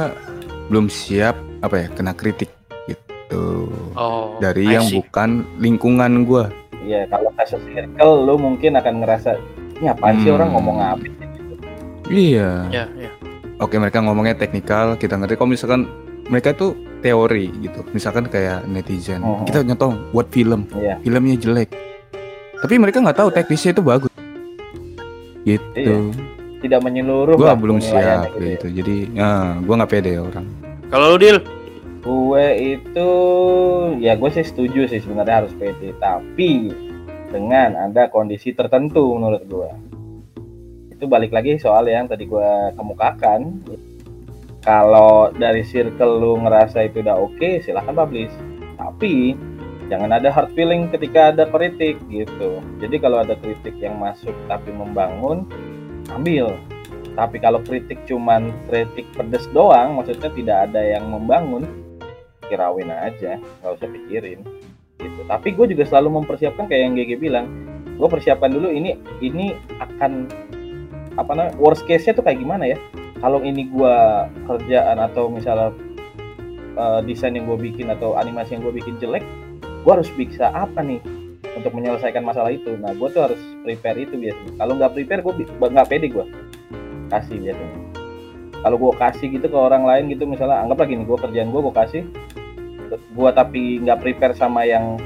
belum 0.67 0.87
siap 0.87 1.35
apa 1.61 1.85
ya 1.85 1.87
kena 1.91 2.11
kritik 2.11 2.49
gitu 2.87 3.69
oh 3.93 4.39
dari 4.39 4.65
I 4.65 4.79
yang 4.79 4.87
see. 4.89 4.97
bukan 4.97 5.45
lingkungan 5.57 6.25
gue. 6.25 6.45
Iya, 6.81 7.05
kalau 7.07 7.29
as 7.37 7.53
a 7.53 7.59
circle 7.61 8.25
lu 8.25 8.35
mungkin 8.35 8.73
akan 8.73 9.05
ngerasa 9.05 9.37
ini 9.77 9.87
apaan 9.87 10.15
sih 10.19 10.33
Hmm. 10.33 10.37
orang 10.41 10.49
ngomong 10.57 10.77
apa 10.79 11.05
sih?" 11.05 11.13
Iya. 12.09 12.49
ya 12.73 12.85
ya 12.97 13.11
Oke 13.61 13.77
mereka 13.77 14.01
ngomongnya 14.01 14.33
teknikal 14.33 14.97
kita 14.97 15.15
ngerti 15.15 15.37
kalau 15.37 15.53
misalkan 15.53 15.85
mereka 16.31 16.55
tuh 16.55 16.73
teori 17.03 17.51
gitu 17.59 17.83
misalkan 17.91 18.25
kayak 18.25 18.63
netizen 18.65 19.19
Oh. 19.19 19.43
kita 19.43 19.61
nyontoh 19.61 19.91
buat 20.09 20.31
film 20.31 20.63
Iya. 20.71 20.97
filmnya 21.03 21.35
jelek 21.35 21.69
tapi 22.57 22.79
mereka 22.79 23.03
nggak 23.03 23.17
tahu 23.17 23.29
teknisnya 23.29 23.75
itu 23.75 23.83
bagus 23.83 24.11
gitu 25.43 25.75
Iya. 25.75 26.29
Tidak 26.61 26.77
menyeluruh. 26.79 27.33
gua 27.35 27.57
belum 27.57 27.81
siap 27.81 28.31
gitu 28.31 28.37
ya. 28.39 28.49
gitu 28.55 28.67
jadi 28.71 28.95
nah, 29.11 29.57
gua 29.59 29.75
nggak 29.77 29.91
pede 29.91 30.13
orang 30.15 30.45
kalau 30.87 31.13
lu 31.13 31.19
deal 31.19 31.39
Gue 32.01 32.45
itu 32.81 33.09
ya 34.01 34.17
gue 34.17 34.29
sih 34.33 34.41
setuju 34.41 34.89
sih 34.89 34.97
sebenarnya 34.97 35.45
harus 35.45 35.53
PD, 35.53 35.93
tapi 36.01 36.73
dengan 37.29 37.77
ada 37.77 38.09
kondisi 38.09 38.57
tertentu 38.57 39.05
menurut 39.13 39.45
gue. 39.45 39.69
Itu 40.89 41.05
balik 41.05 41.29
lagi 41.29 41.61
soal 41.61 41.85
yang 41.85 42.09
tadi 42.09 42.25
gue 42.25 42.49
kemukakan. 42.73 43.61
Kalau 44.61 45.33
dari 45.33 45.65
circle 45.65 46.21
lu 46.21 46.37
ngerasa 46.45 46.85
itu 46.85 47.01
udah 47.01 47.17
oke, 47.17 47.65
silahkan 47.65 47.97
publish. 47.97 48.33
Tapi 48.77 49.33
jangan 49.89 50.13
ada 50.13 50.29
hard 50.29 50.53
feeling 50.53 50.89
ketika 50.93 51.33
ada 51.33 51.49
kritik 51.49 51.97
gitu. 52.13 52.61
Jadi 52.77 52.95
kalau 53.01 53.25
ada 53.25 53.33
kritik 53.41 53.73
yang 53.81 53.97
masuk 53.97 54.33
tapi 54.45 54.69
membangun, 54.69 55.49
ambil. 56.13 56.53
Tapi 57.17 57.41
kalau 57.41 57.59
kritik 57.65 57.99
cuman 58.05 58.53
kritik 58.69 59.09
pedes 59.17 59.49
doang, 59.51 59.97
maksudnya 59.97 60.31
tidak 60.31 60.57
ada 60.69 60.79
yang 60.79 61.09
membangun, 61.09 61.67
kirawin 62.51 62.91
aja 62.91 63.39
nggak 63.39 63.71
usah 63.79 63.87
pikirin 63.87 64.43
gitu 64.99 65.21
tapi 65.31 65.55
gue 65.55 65.71
juga 65.71 65.87
selalu 65.87 66.19
mempersiapkan 66.19 66.67
kayak 66.67 66.91
yang 66.91 66.93
GG 66.99 67.11
bilang 67.23 67.47
gue 67.95 68.07
persiapan 68.11 68.51
dulu 68.51 68.67
ini 68.67 68.99
ini 69.23 69.55
akan 69.79 70.27
apa 71.15 71.31
namanya 71.31 71.55
worst 71.55 71.87
case 71.87 72.11
nya 72.11 72.19
tuh 72.19 72.27
kayak 72.27 72.43
gimana 72.43 72.75
ya 72.75 72.77
kalau 73.21 73.39
ini 73.45 73.69
gue 73.69 73.95
kerjaan 74.49 74.97
atau 74.97 75.29
misalnya 75.29 75.71
eh, 76.75 76.99
desain 77.05 77.37
yang 77.37 77.45
gue 77.45 77.71
bikin 77.71 77.93
atau 77.93 78.17
animasi 78.17 78.57
yang 78.57 78.65
gue 78.65 78.73
bikin 78.75 78.97
jelek 78.97 79.23
gue 79.81 79.91
harus 79.93 80.09
bisa 80.13 80.49
apa 80.53 80.81
nih 80.81 81.01
untuk 81.57 81.77
menyelesaikan 81.77 82.23
masalah 82.25 82.53
itu? 82.53 82.73
Nah 82.77 82.93
gue 82.95 83.07
tuh 83.13 83.21
harus 83.21 83.41
prepare 83.61 84.01
itu 84.01 84.17
biasanya. 84.17 84.53
Kalau 84.57 84.73
nggak 84.77 84.91
prepare 84.97 85.21
gue 85.21 85.33
nggak 85.45 85.87
pede 85.89 86.07
gue 86.09 86.25
kasih 87.11 87.37
biasanya. 87.37 87.77
Kalau 88.61 88.77
gue 88.77 88.91
kasih 88.97 89.27
gitu 89.33 89.47
ke 89.49 89.57
orang 89.57 89.83
lain 89.85 90.03
gitu 90.13 90.23
misalnya 90.29 90.61
anggap 90.61 90.85
lagi 90.85 90.93
nih 90.97 91.05
gue 91.05 91.17
kerjaan 91.17 91.49
gue 91.49 91.61
gue 91.61 91.75
kasih 91.75 92.03
gue 92.91 93.29
tapi 93.31 93.79
nggak 93.81 93.99
prepare 94.03 94.35
sama 94.35 94.67
yang 94.67 94.99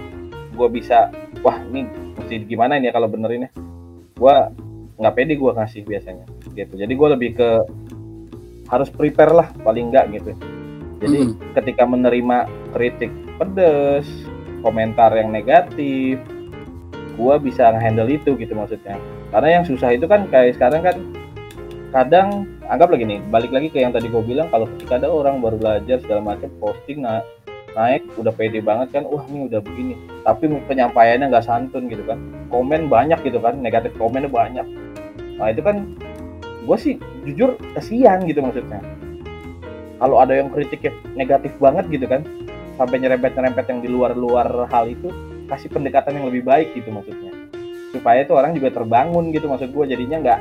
gue 0.57 0.67
bisa 0.74 1.13
wah 1.45 1.55
ini 1.72 1.88
mesti 2.17 2.41
gimana 2.50 2.81
ini 2.81 2.89
ya 2.89 2.93
kalau 2.95 3.07
bener 3.07 3.29
ini 3.31 3.48
gue 4.15 4.36
nggak 4.95 5.13
pede 5.15 5.34
gue 5.39 5.51
ngasih 5.55 5.81
biasanya 5.88 6.25
gitu. 6.55 6.74
Jadi 6.75 6.93
gue 6.95 7.07
lebih 7.15 7.29
ke 7.36 7.50
harus 8.69 8.89
prepare 8.89 9.34
lah 9.34 9.48
paling 9.62 9.93
nggak 9.93 10.05
gitu. 10.19 10.31
Jadi 11.03 11.17
Mm. 11.27 11.34
ketika 11.53 11.84
menerima 11.86 12.38
kritik 12.74 13.12
pedes 13.38 14.07
komentar 14.63 15.13
yang 15.13 15.29
negatif 15.29 16.17
gue 17.15 17.36
bisa 17.39 17.72
handle 17.77 18.10
itu 18.12 18.36
gitu 18.36 18.53
maksudnya. 18.55 19.00
Karena 19.31 19.62
yang 19.62 19.63
susah 19.63 19.95
itu 19.95 20.07
kan 20.07 20.27
kayak 20.27 20.60
sekarang 20.60 20.81
kan 20.84 20.95
kadang 21.95 22.27
anggap 22.67 22.91
lagi 22.91 23.07
nih 23.07 23.19
balik 23.31 23.55
lagi 23.55 23.72
ke 23.72 23.79
yang 23.79 23.95
tadi 23.95 24.12
gue 24.12 24.19
bilang 24.19 24.51
kalau 24.51 24.67
ketika 24.75 25.00
ada 25.00 25.07
orang 25.07 25.39
baru 25.39 25.55
belajar 25.55 26.03
segala 26.03 26.36
macam 26.36 26.51
posting 26.60 27.07
na 27.07 27.24
naik 27.75 28.03
udah 28.15 28.31
pede 28.31 28.60
banget 28.63 28.91
kan 28.95 29.03
wah 29.07 29.24
ini 29.31 29.48
udah 29.48 29.60
begini. 29.63 29.95
Tapi 30.24 30.48
penyampaiannya 30.67 31.31
nggak 31.31 31.45
santun 31.45 31.88
gitu 31.88 32.03
kan. 32.07 32.19
Komen 32.51 32.88
banyak 32.91 33.19
gitu 33.24 33.39
kan 33.39 33.60
negatif 33.60 33.95
komennya 33.95 34.31
banyak. 34.31 34.67
Nah 35.39 35.48
itu 35.51 35.62
kan 35.63 35.95
gue 36.65 36.77
sih 36.81 36.93
jujur 37.24 37.55
kesian 37.77 38.25
gitu 38.25 38.41
maksudnya. 38.41 38.81
Kalau 40.01 40.19
ada 40.19 40.34
yang 40.36 40.51
kritiknya 40.51 40.91
negatif 41.15 41.55
banget 41.62 41.88
gitu 41.88 42.10
kan 42.10 42.25
sampai 42.75 43.00
nyerempet-nyerempet 43.00 43.65
yang 43.72 43.79
di 43.79 43.88
luar-luar 43.88 44.67
hal 44.67 44.91
itu 44.91 45.07
kasih 45.48 45.72
pendekatan 45.72 46.19
yang 46.19 46.25
lebih 46.27 46.43
baik 46.43 46.74
gitu 46.75 46.91
maksudnya. 46.91 47.31
Supaya 47.95 48.27
itu 48.27 48.36
orang 48.36 48.57
juga 48.57 48.75
terbangun 48.75 49.31
gitu 49.31 49.48
maksud 49.48 49.72
gue 49.72 49.86
jadinya 49.88 50.17
nggak 50.19 50.39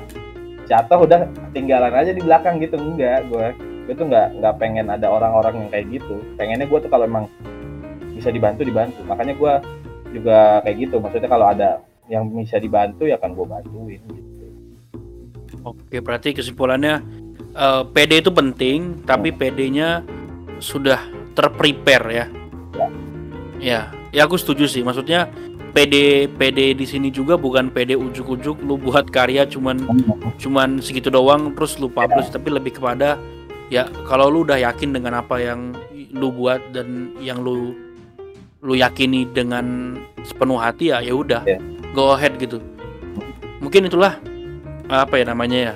jatuh 0.66 1.04
udah 1.04 1.28
ketinggalan 1.52 1.92
aja 1.94 2.10
di 2.10 2.22
belakang 2.24 2.58
gitu. 2.58 2.80
Enggak 2.80 3.28
gue 3.30 3.46
gue 3.84 3.94
tuh 3.94 4.08
nggak 4.08 4.40
nggak 4.40 4.54
pengen 4.58 4.90
ada 4.90 5.06
orang-orang 5.06 5.68
yang 5.68 5.70
kayak 5.70 5.86
gitu. 5.92 6.18
Pengennya 6.34 6.66
gue 6.66 6.78
tuh 6.82 6.90
kalau 6.90 7.04
emang 7.06 7.30
bisa 8.16 8.34
dibantu 8.34 8.66
dibantu. 8.66 9.00
Makanya 9.06 9.38
gue 9.38 9.52
juga 10.10 10.64
kayak 10.66 10.76
gitu. 10.88 10.96
Maksudnya 10.98 11.30
kalau 11.30 11.46
ada 11.46 11.78
yang 12.10 12.26
bisa 12.34 12.58
dibantu 12.58 13.06
ya 13.06 13.16
kan 13.16 13.32
gue 13.32 13.46
bantuin 13.46 14.02
gitu 14.10 14.33
Oke, 15.64 15.98
berarti 16.04 16.36
kesimpulannya 16.36 17.00
eh, 17.56 17.82
PD 17.90 18.20
itu 18.20 18.30
penting, 18.30 19.02
tapi 19.08 19.32
PD-nya 19.32 20.04
sudah 20.60 21.00
terprepare 21.34 22.06
ya. 22.08 22.14
Ya. 22.14 22.26
Ya, 23.64 23.80
ya 24.12 24.20
aku 24.28 24.36
setuju 24.36 24.68
sih. 24.68 24.84
Maksudnya 24.84 25.32
PD 25.74 26.26
PD 26.30 26.78
di 26.78 26.86
sini 26.86 27.10
juga 27.10 27.34
bukan 27.34 27.66
PD 27.74 27.98
ujuk-ujuk 27.98 28.62
lu 28.62 28.78
buat 28.78 29.10
karya 29.10 29.42
cuman 29.42 29.82
cuman 30.38 30.78
segitu 30.78 31.10
doang 31.10 31.50
terus 31.58 31.82
lu 31.82 31.90
publish 31.90 32.30
tapi 32.30 32.54
lebih 32.54 32.78
kepada 32.78 33.18
ya 33.74 33.90
kalau 34.06 34.30
lu 34.30 34.46
udah 34.46 34.54
yakin 34.62 34.94
dengan 34.94 35.18
apa 35.18 35.42
yang 35.42 35.74
lu 36.14 36.30
buat 36.30 36.62
dan 36.70 37.10
yang 37.18 37.42
lu 37.42 37.74
lu 38.62 38.78
yakini 38.78 39.26
dengan 39.26 39.98
sepenuh 40.22 40.62
hati 40.62 40.94
ya 40.94 41.02
ya 41.02 41.10
udah 41.10 41.42
Ya. 41.42 41.58
go 41.90 42.14
ahead 42.14 42.38
gitu 42.38 42.62
mungkin 43.58 43.90
itulah 43.90 44.14
apa 44.88 45.16
ya 45.20 45.24
namanya 45.32 45.58
ya 45.58 45.74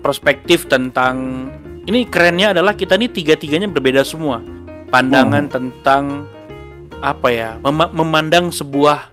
perspektif 0.00 0.64
tentang 0.66 1.46
ini 1.84 2.08
kerennya 2.08 2.56
adalah 2.56 2.76
kita 2.76 2.96
ini 2.96 3.08
tiga-tiganya 3.08 3.68
berbeda 3.68 4.04
semua. 4.04 4.40
Pandangan 4.90 5.46
tentang 5.46 6.26
apa 7.00 7.28
ya 7.32 7.56
mema- 7.62 7.92
memandang 7.94 8.52
sebuah 8.52 9.08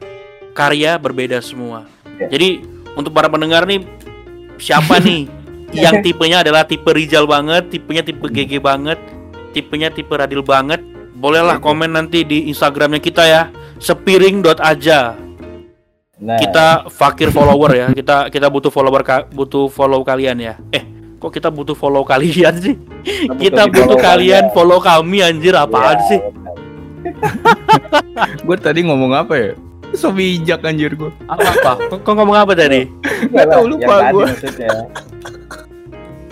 karya 0.58 0.98
berbeda 1.00 1.40
semua. 1.40 1.86
Ya. 2.18 2.34
jadi 2.34 2.66
untuk 2.98 3.14
para 3.14 3.30
pendengar 3.30 3.70
nih 3.70 3.86
siapa 4.58 4.98
nih 5.06 5.30
yang 5.72 6.02
tipenya 6.02 6.42
adalah 6.42 6.66
tipe 6.66 6.90
Rizal 6.90 7.30
banget 7.30 7.70
tipenya 7.70 8.02
tipe 8.02 8.26
GG 8.26 8.58
banget 8.58 8.98
tipenya 9.54 9.90
tipe 9.94 10.14
Radil 10.14 10.42
banget? 10.46 10.82
Bolehlah 11.18 11.58
komen 11.58 11.98
nanti 11.98 12.22
di 12.22 12.46
Instagramnya 12.50 13.02
kita 13.02 13.24
ya 13.26 13.42
sepiring.aja 13.82 15.27
nah 16.18 16.36
kita 16.36 16.90
fakir 16.90 17.30
follower 17.30 17.72
ya 17.72 17.88
kita 17.92 18.28
kita 18.28 18.48
butuh 18.48 18.68
follower 18.68 19.02
ka- 19.02 19.28
butuh 19.28 19.68
follow 19.68 20.02
kalian 20.02 20.38
ya 20.40 20.54
eh 20.72 20.82
kok 21.16 21.30
kita 21.30 21.50
butuh 21.50 21.74
follow 21.74 22.02
kalian 22.04 22.54
sih 22.56 22.76
Kita 23.38 23.38
kita 23.38 23.62
butuh 23.66 23.86
follow 23.88 23.98
kalian 24.00 24.44
aja. 24.44 24.54
follow 24.54 24.80
kami 24.80 25.18
anjir 25.20 25.54
apaan 25.54 25.96
Iya, 25.96 26.06
sih. 26.08 26.20
Gue 28.40 28.54
tadi 28.56 28.84
ngomong 28.84 29.14
apa 29.16 29.34
ya? 29.34 29.52
So 29.94 30.12
bijak 30.12 30.62
anjir 30.62 30.92
gue. 30.92 31.10
apa 31.26 31.48
apa 31.56 31.72
kok, 31.96 32.06
ngomong 32.06 32.36
apa 32.36 32.52
tadi 32.52 32.86
Nggak 33.26 33.48
tahu, 33.48 33.64
Yang 33.64 33.72
lupa 33.72 33.96
maksudnya. 34.12 34.70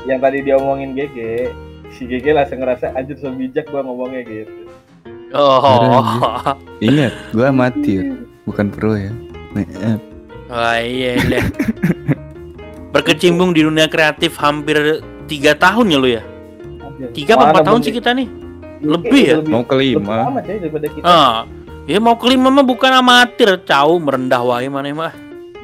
Yang 0.03 0.19
tadi 0.19 0.37
dia 0.43 0.55
omongin 0.55 0.89
GG, 0.93 1.17
si 1.89 2.01
GG 2.03 2.25
langsung 2.29 2.59
ngerasa 2.59 2.91
anjir 2.91 3.15
so 3.15 3.31
bijak 3.31 3.65
gua 3.67 3.81
ngomongnya 3.81 4.21
gitu. 4.21 4.53
oh 5.31 6.03
Ingat, 6.77 7.13
gue 7.31 7.45
amatir, 7.45 8.03
bukan 8.43 8.67
pro 8.67 8.93
ya. 8.93 9.09
Maaf. 9.55 9.99
Wah 10.45 10.77
iya 10.77 11.17
iya. 11.17 11.41
Berkecimpung 12.93 13.51
di 13.51 13.63
dunia 13.63 13.87
kreatif 13.87 14.37
hampir 14.37 15.01
tiga 15.25 15.55
tahun 15.55 15.85
ya 15.89 15.97
lu 15.97 16.09
ya? 16.11 16.23
Tiga 17.11 17.35
apa 17.35 17.51
empat 17.51 17.63
tahun 17.65 17.79
sih 17.81 17.91
kita 17.91 18.15
nih? 18.15 18.27
Lebih 18.79 19.23
ya? 19.25 19.37
Mau 19.41 19.63
kelima. 19.63 20.31
Ah, 21.01 21.43
ya 21.83 21.97
mau 21.97 22.15
kelima 22.15 22.47
mah 22.47 22.63
bukan 22.63 22.91
amatir, 22.93 23.59
cau 23.63 23.97
merendah 23.97 24.39
wae 24.39 24.67
mana 24.67 24.91
mah. 24.91 25.13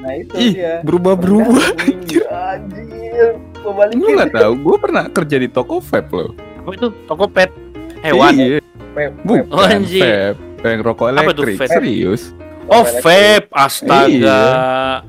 Nah 0.01 0.13
itu 0.17 0.33
Ih, 0.33 0.53
dia. 0.57 0.73
berubah-berubah. 0.81 1.67
Anjir. 1.77 2.23
Anjir. 2.27 3.37
Gua. 3.61 3.85
Lu 3.93 4.07
nggak 4.09 4.33
tahu, 4.33 4.53
gue 4.57 4.77
pernah 4.81 5.03
kerja 5.07 5.35
di 5.37 5.45
toko 5.45 5.77
vape 5.77 6.09
loh. 6.09 6.33
Apa 6.33 6.69
itu? 6.73 6.87
Toko 7.05 7.25
pet 7.29 7.53
hewan. 8.01 8.33
Iya, 8.33 8.57
Pep, 8.91 9.11
bukan 9.23 9.45
Oh, 9.53 9.61
anjir. 9.61 10.35
vape. 10.35 10.67
Yang 10.67 10.79
rokok 10.83 11.07
elektrik, 11.13 11.55
vape? 11.55 11.69
serius. 11.69 12.33
Oh, 12.69 12.83
vape. 13.01 13.47
Astaga. 13.49 14.05
Iya. 14.09 14.41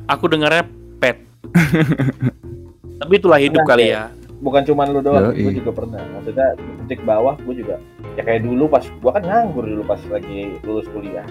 Aku 0.08 0.28
dengarnya 0.30 0.64
pet. 0.96 1.20
Tapi 3.02 3.12
itulah 3.18 3.40
hidup 3.40 3.66
Nah, 3.66 3.68
kali 3.68 3.90
ya. 3.92 4.08
bukan 4.42 4.62
cuman 4.66 4.86
lu 4.90 5.00
doang, 5.02 5.30
gue 5.34 5.52
juga 5.54 5.70
pernah. 5.74 6.02
Maksudnya 6.18 6.54
titik 6.86 7.02
bawah 7.02 7.34
gue 7.42 7.62
juga 7.62 7.76
ya 8.12 8.22
kayak 8.28 8.44
dulu 8.44 8.68
pas 8.68 8.84
gua 9.00 9.16
kan 9.16 9.24
nganggur 9.24 9.64
dulu 9.64 9.82
pas 9.88 10.00
lagi 10.10 10.58
lulus 10.62 10.86
kuliah. 10.92 11.24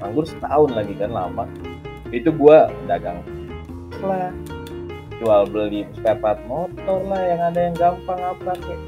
Nganggur 0.00 0.24
setahun 0.28 0.70
lagi 0.72 0.94
kan 0.96 1.10
lama. 1.10 1.44
Itu 2.10 2.30
gua 2.34 2.70
dagang 2.86 3.20
lah 4.00 4.32
jual 5.20 5.44
beli 5.52 5.84
spare 5.92 6.16
part 6.16 6.40
motor 6.48 7.04
lah 7.04 7.20
yang 7.20 7.40
ada 7.52 7.60
yang 7.68 7.76
gampang 7.76 8.16
apa 8.16 8.56
kayak 8.56 8.80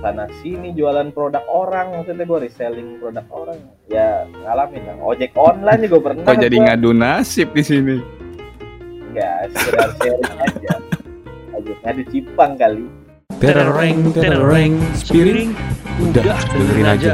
sana 0.00 0.24
sini 0.40 0.72
jualan 0.72 1.12
produk 1.12 1.44
orang 1.46 1.92
maksudnya 1.92 2.24
gue 2.24 2.38
reselling 2.48 2.96
produk 2.96 3.26
orang 3.28 3.58
ya 3.86 4.24
ngalamin 4.44 4.82
lah 4.88 4.96
ojek 5.04 5.30
online 5.36 5.80
juga 5.84 5.98
pernah 6.08 6.24
Kok 6.24 6.36
jadi 6.40 6.56
gua. 6.56 6.64
ngadu 6.72 6.90
nasib 6.96 7.48
di 7.52 7.62
sini? 7.62 7.96
enggak 9.10 9.50
sekedar 9.52 9.90
sharing 10.00 10.36
aja 10.40 10.72
aja 11.52 11.72
ngadu 11.84 12.02
cipang 12.08 12.52
kali 12.56 12.86
Tereng, 13.40 14.12
tereng, 14.12 14.74
spiring, 14.92 15.56
udah 15.96 16.36
dengerin 16.52 16.88
aja. 16.92 17.12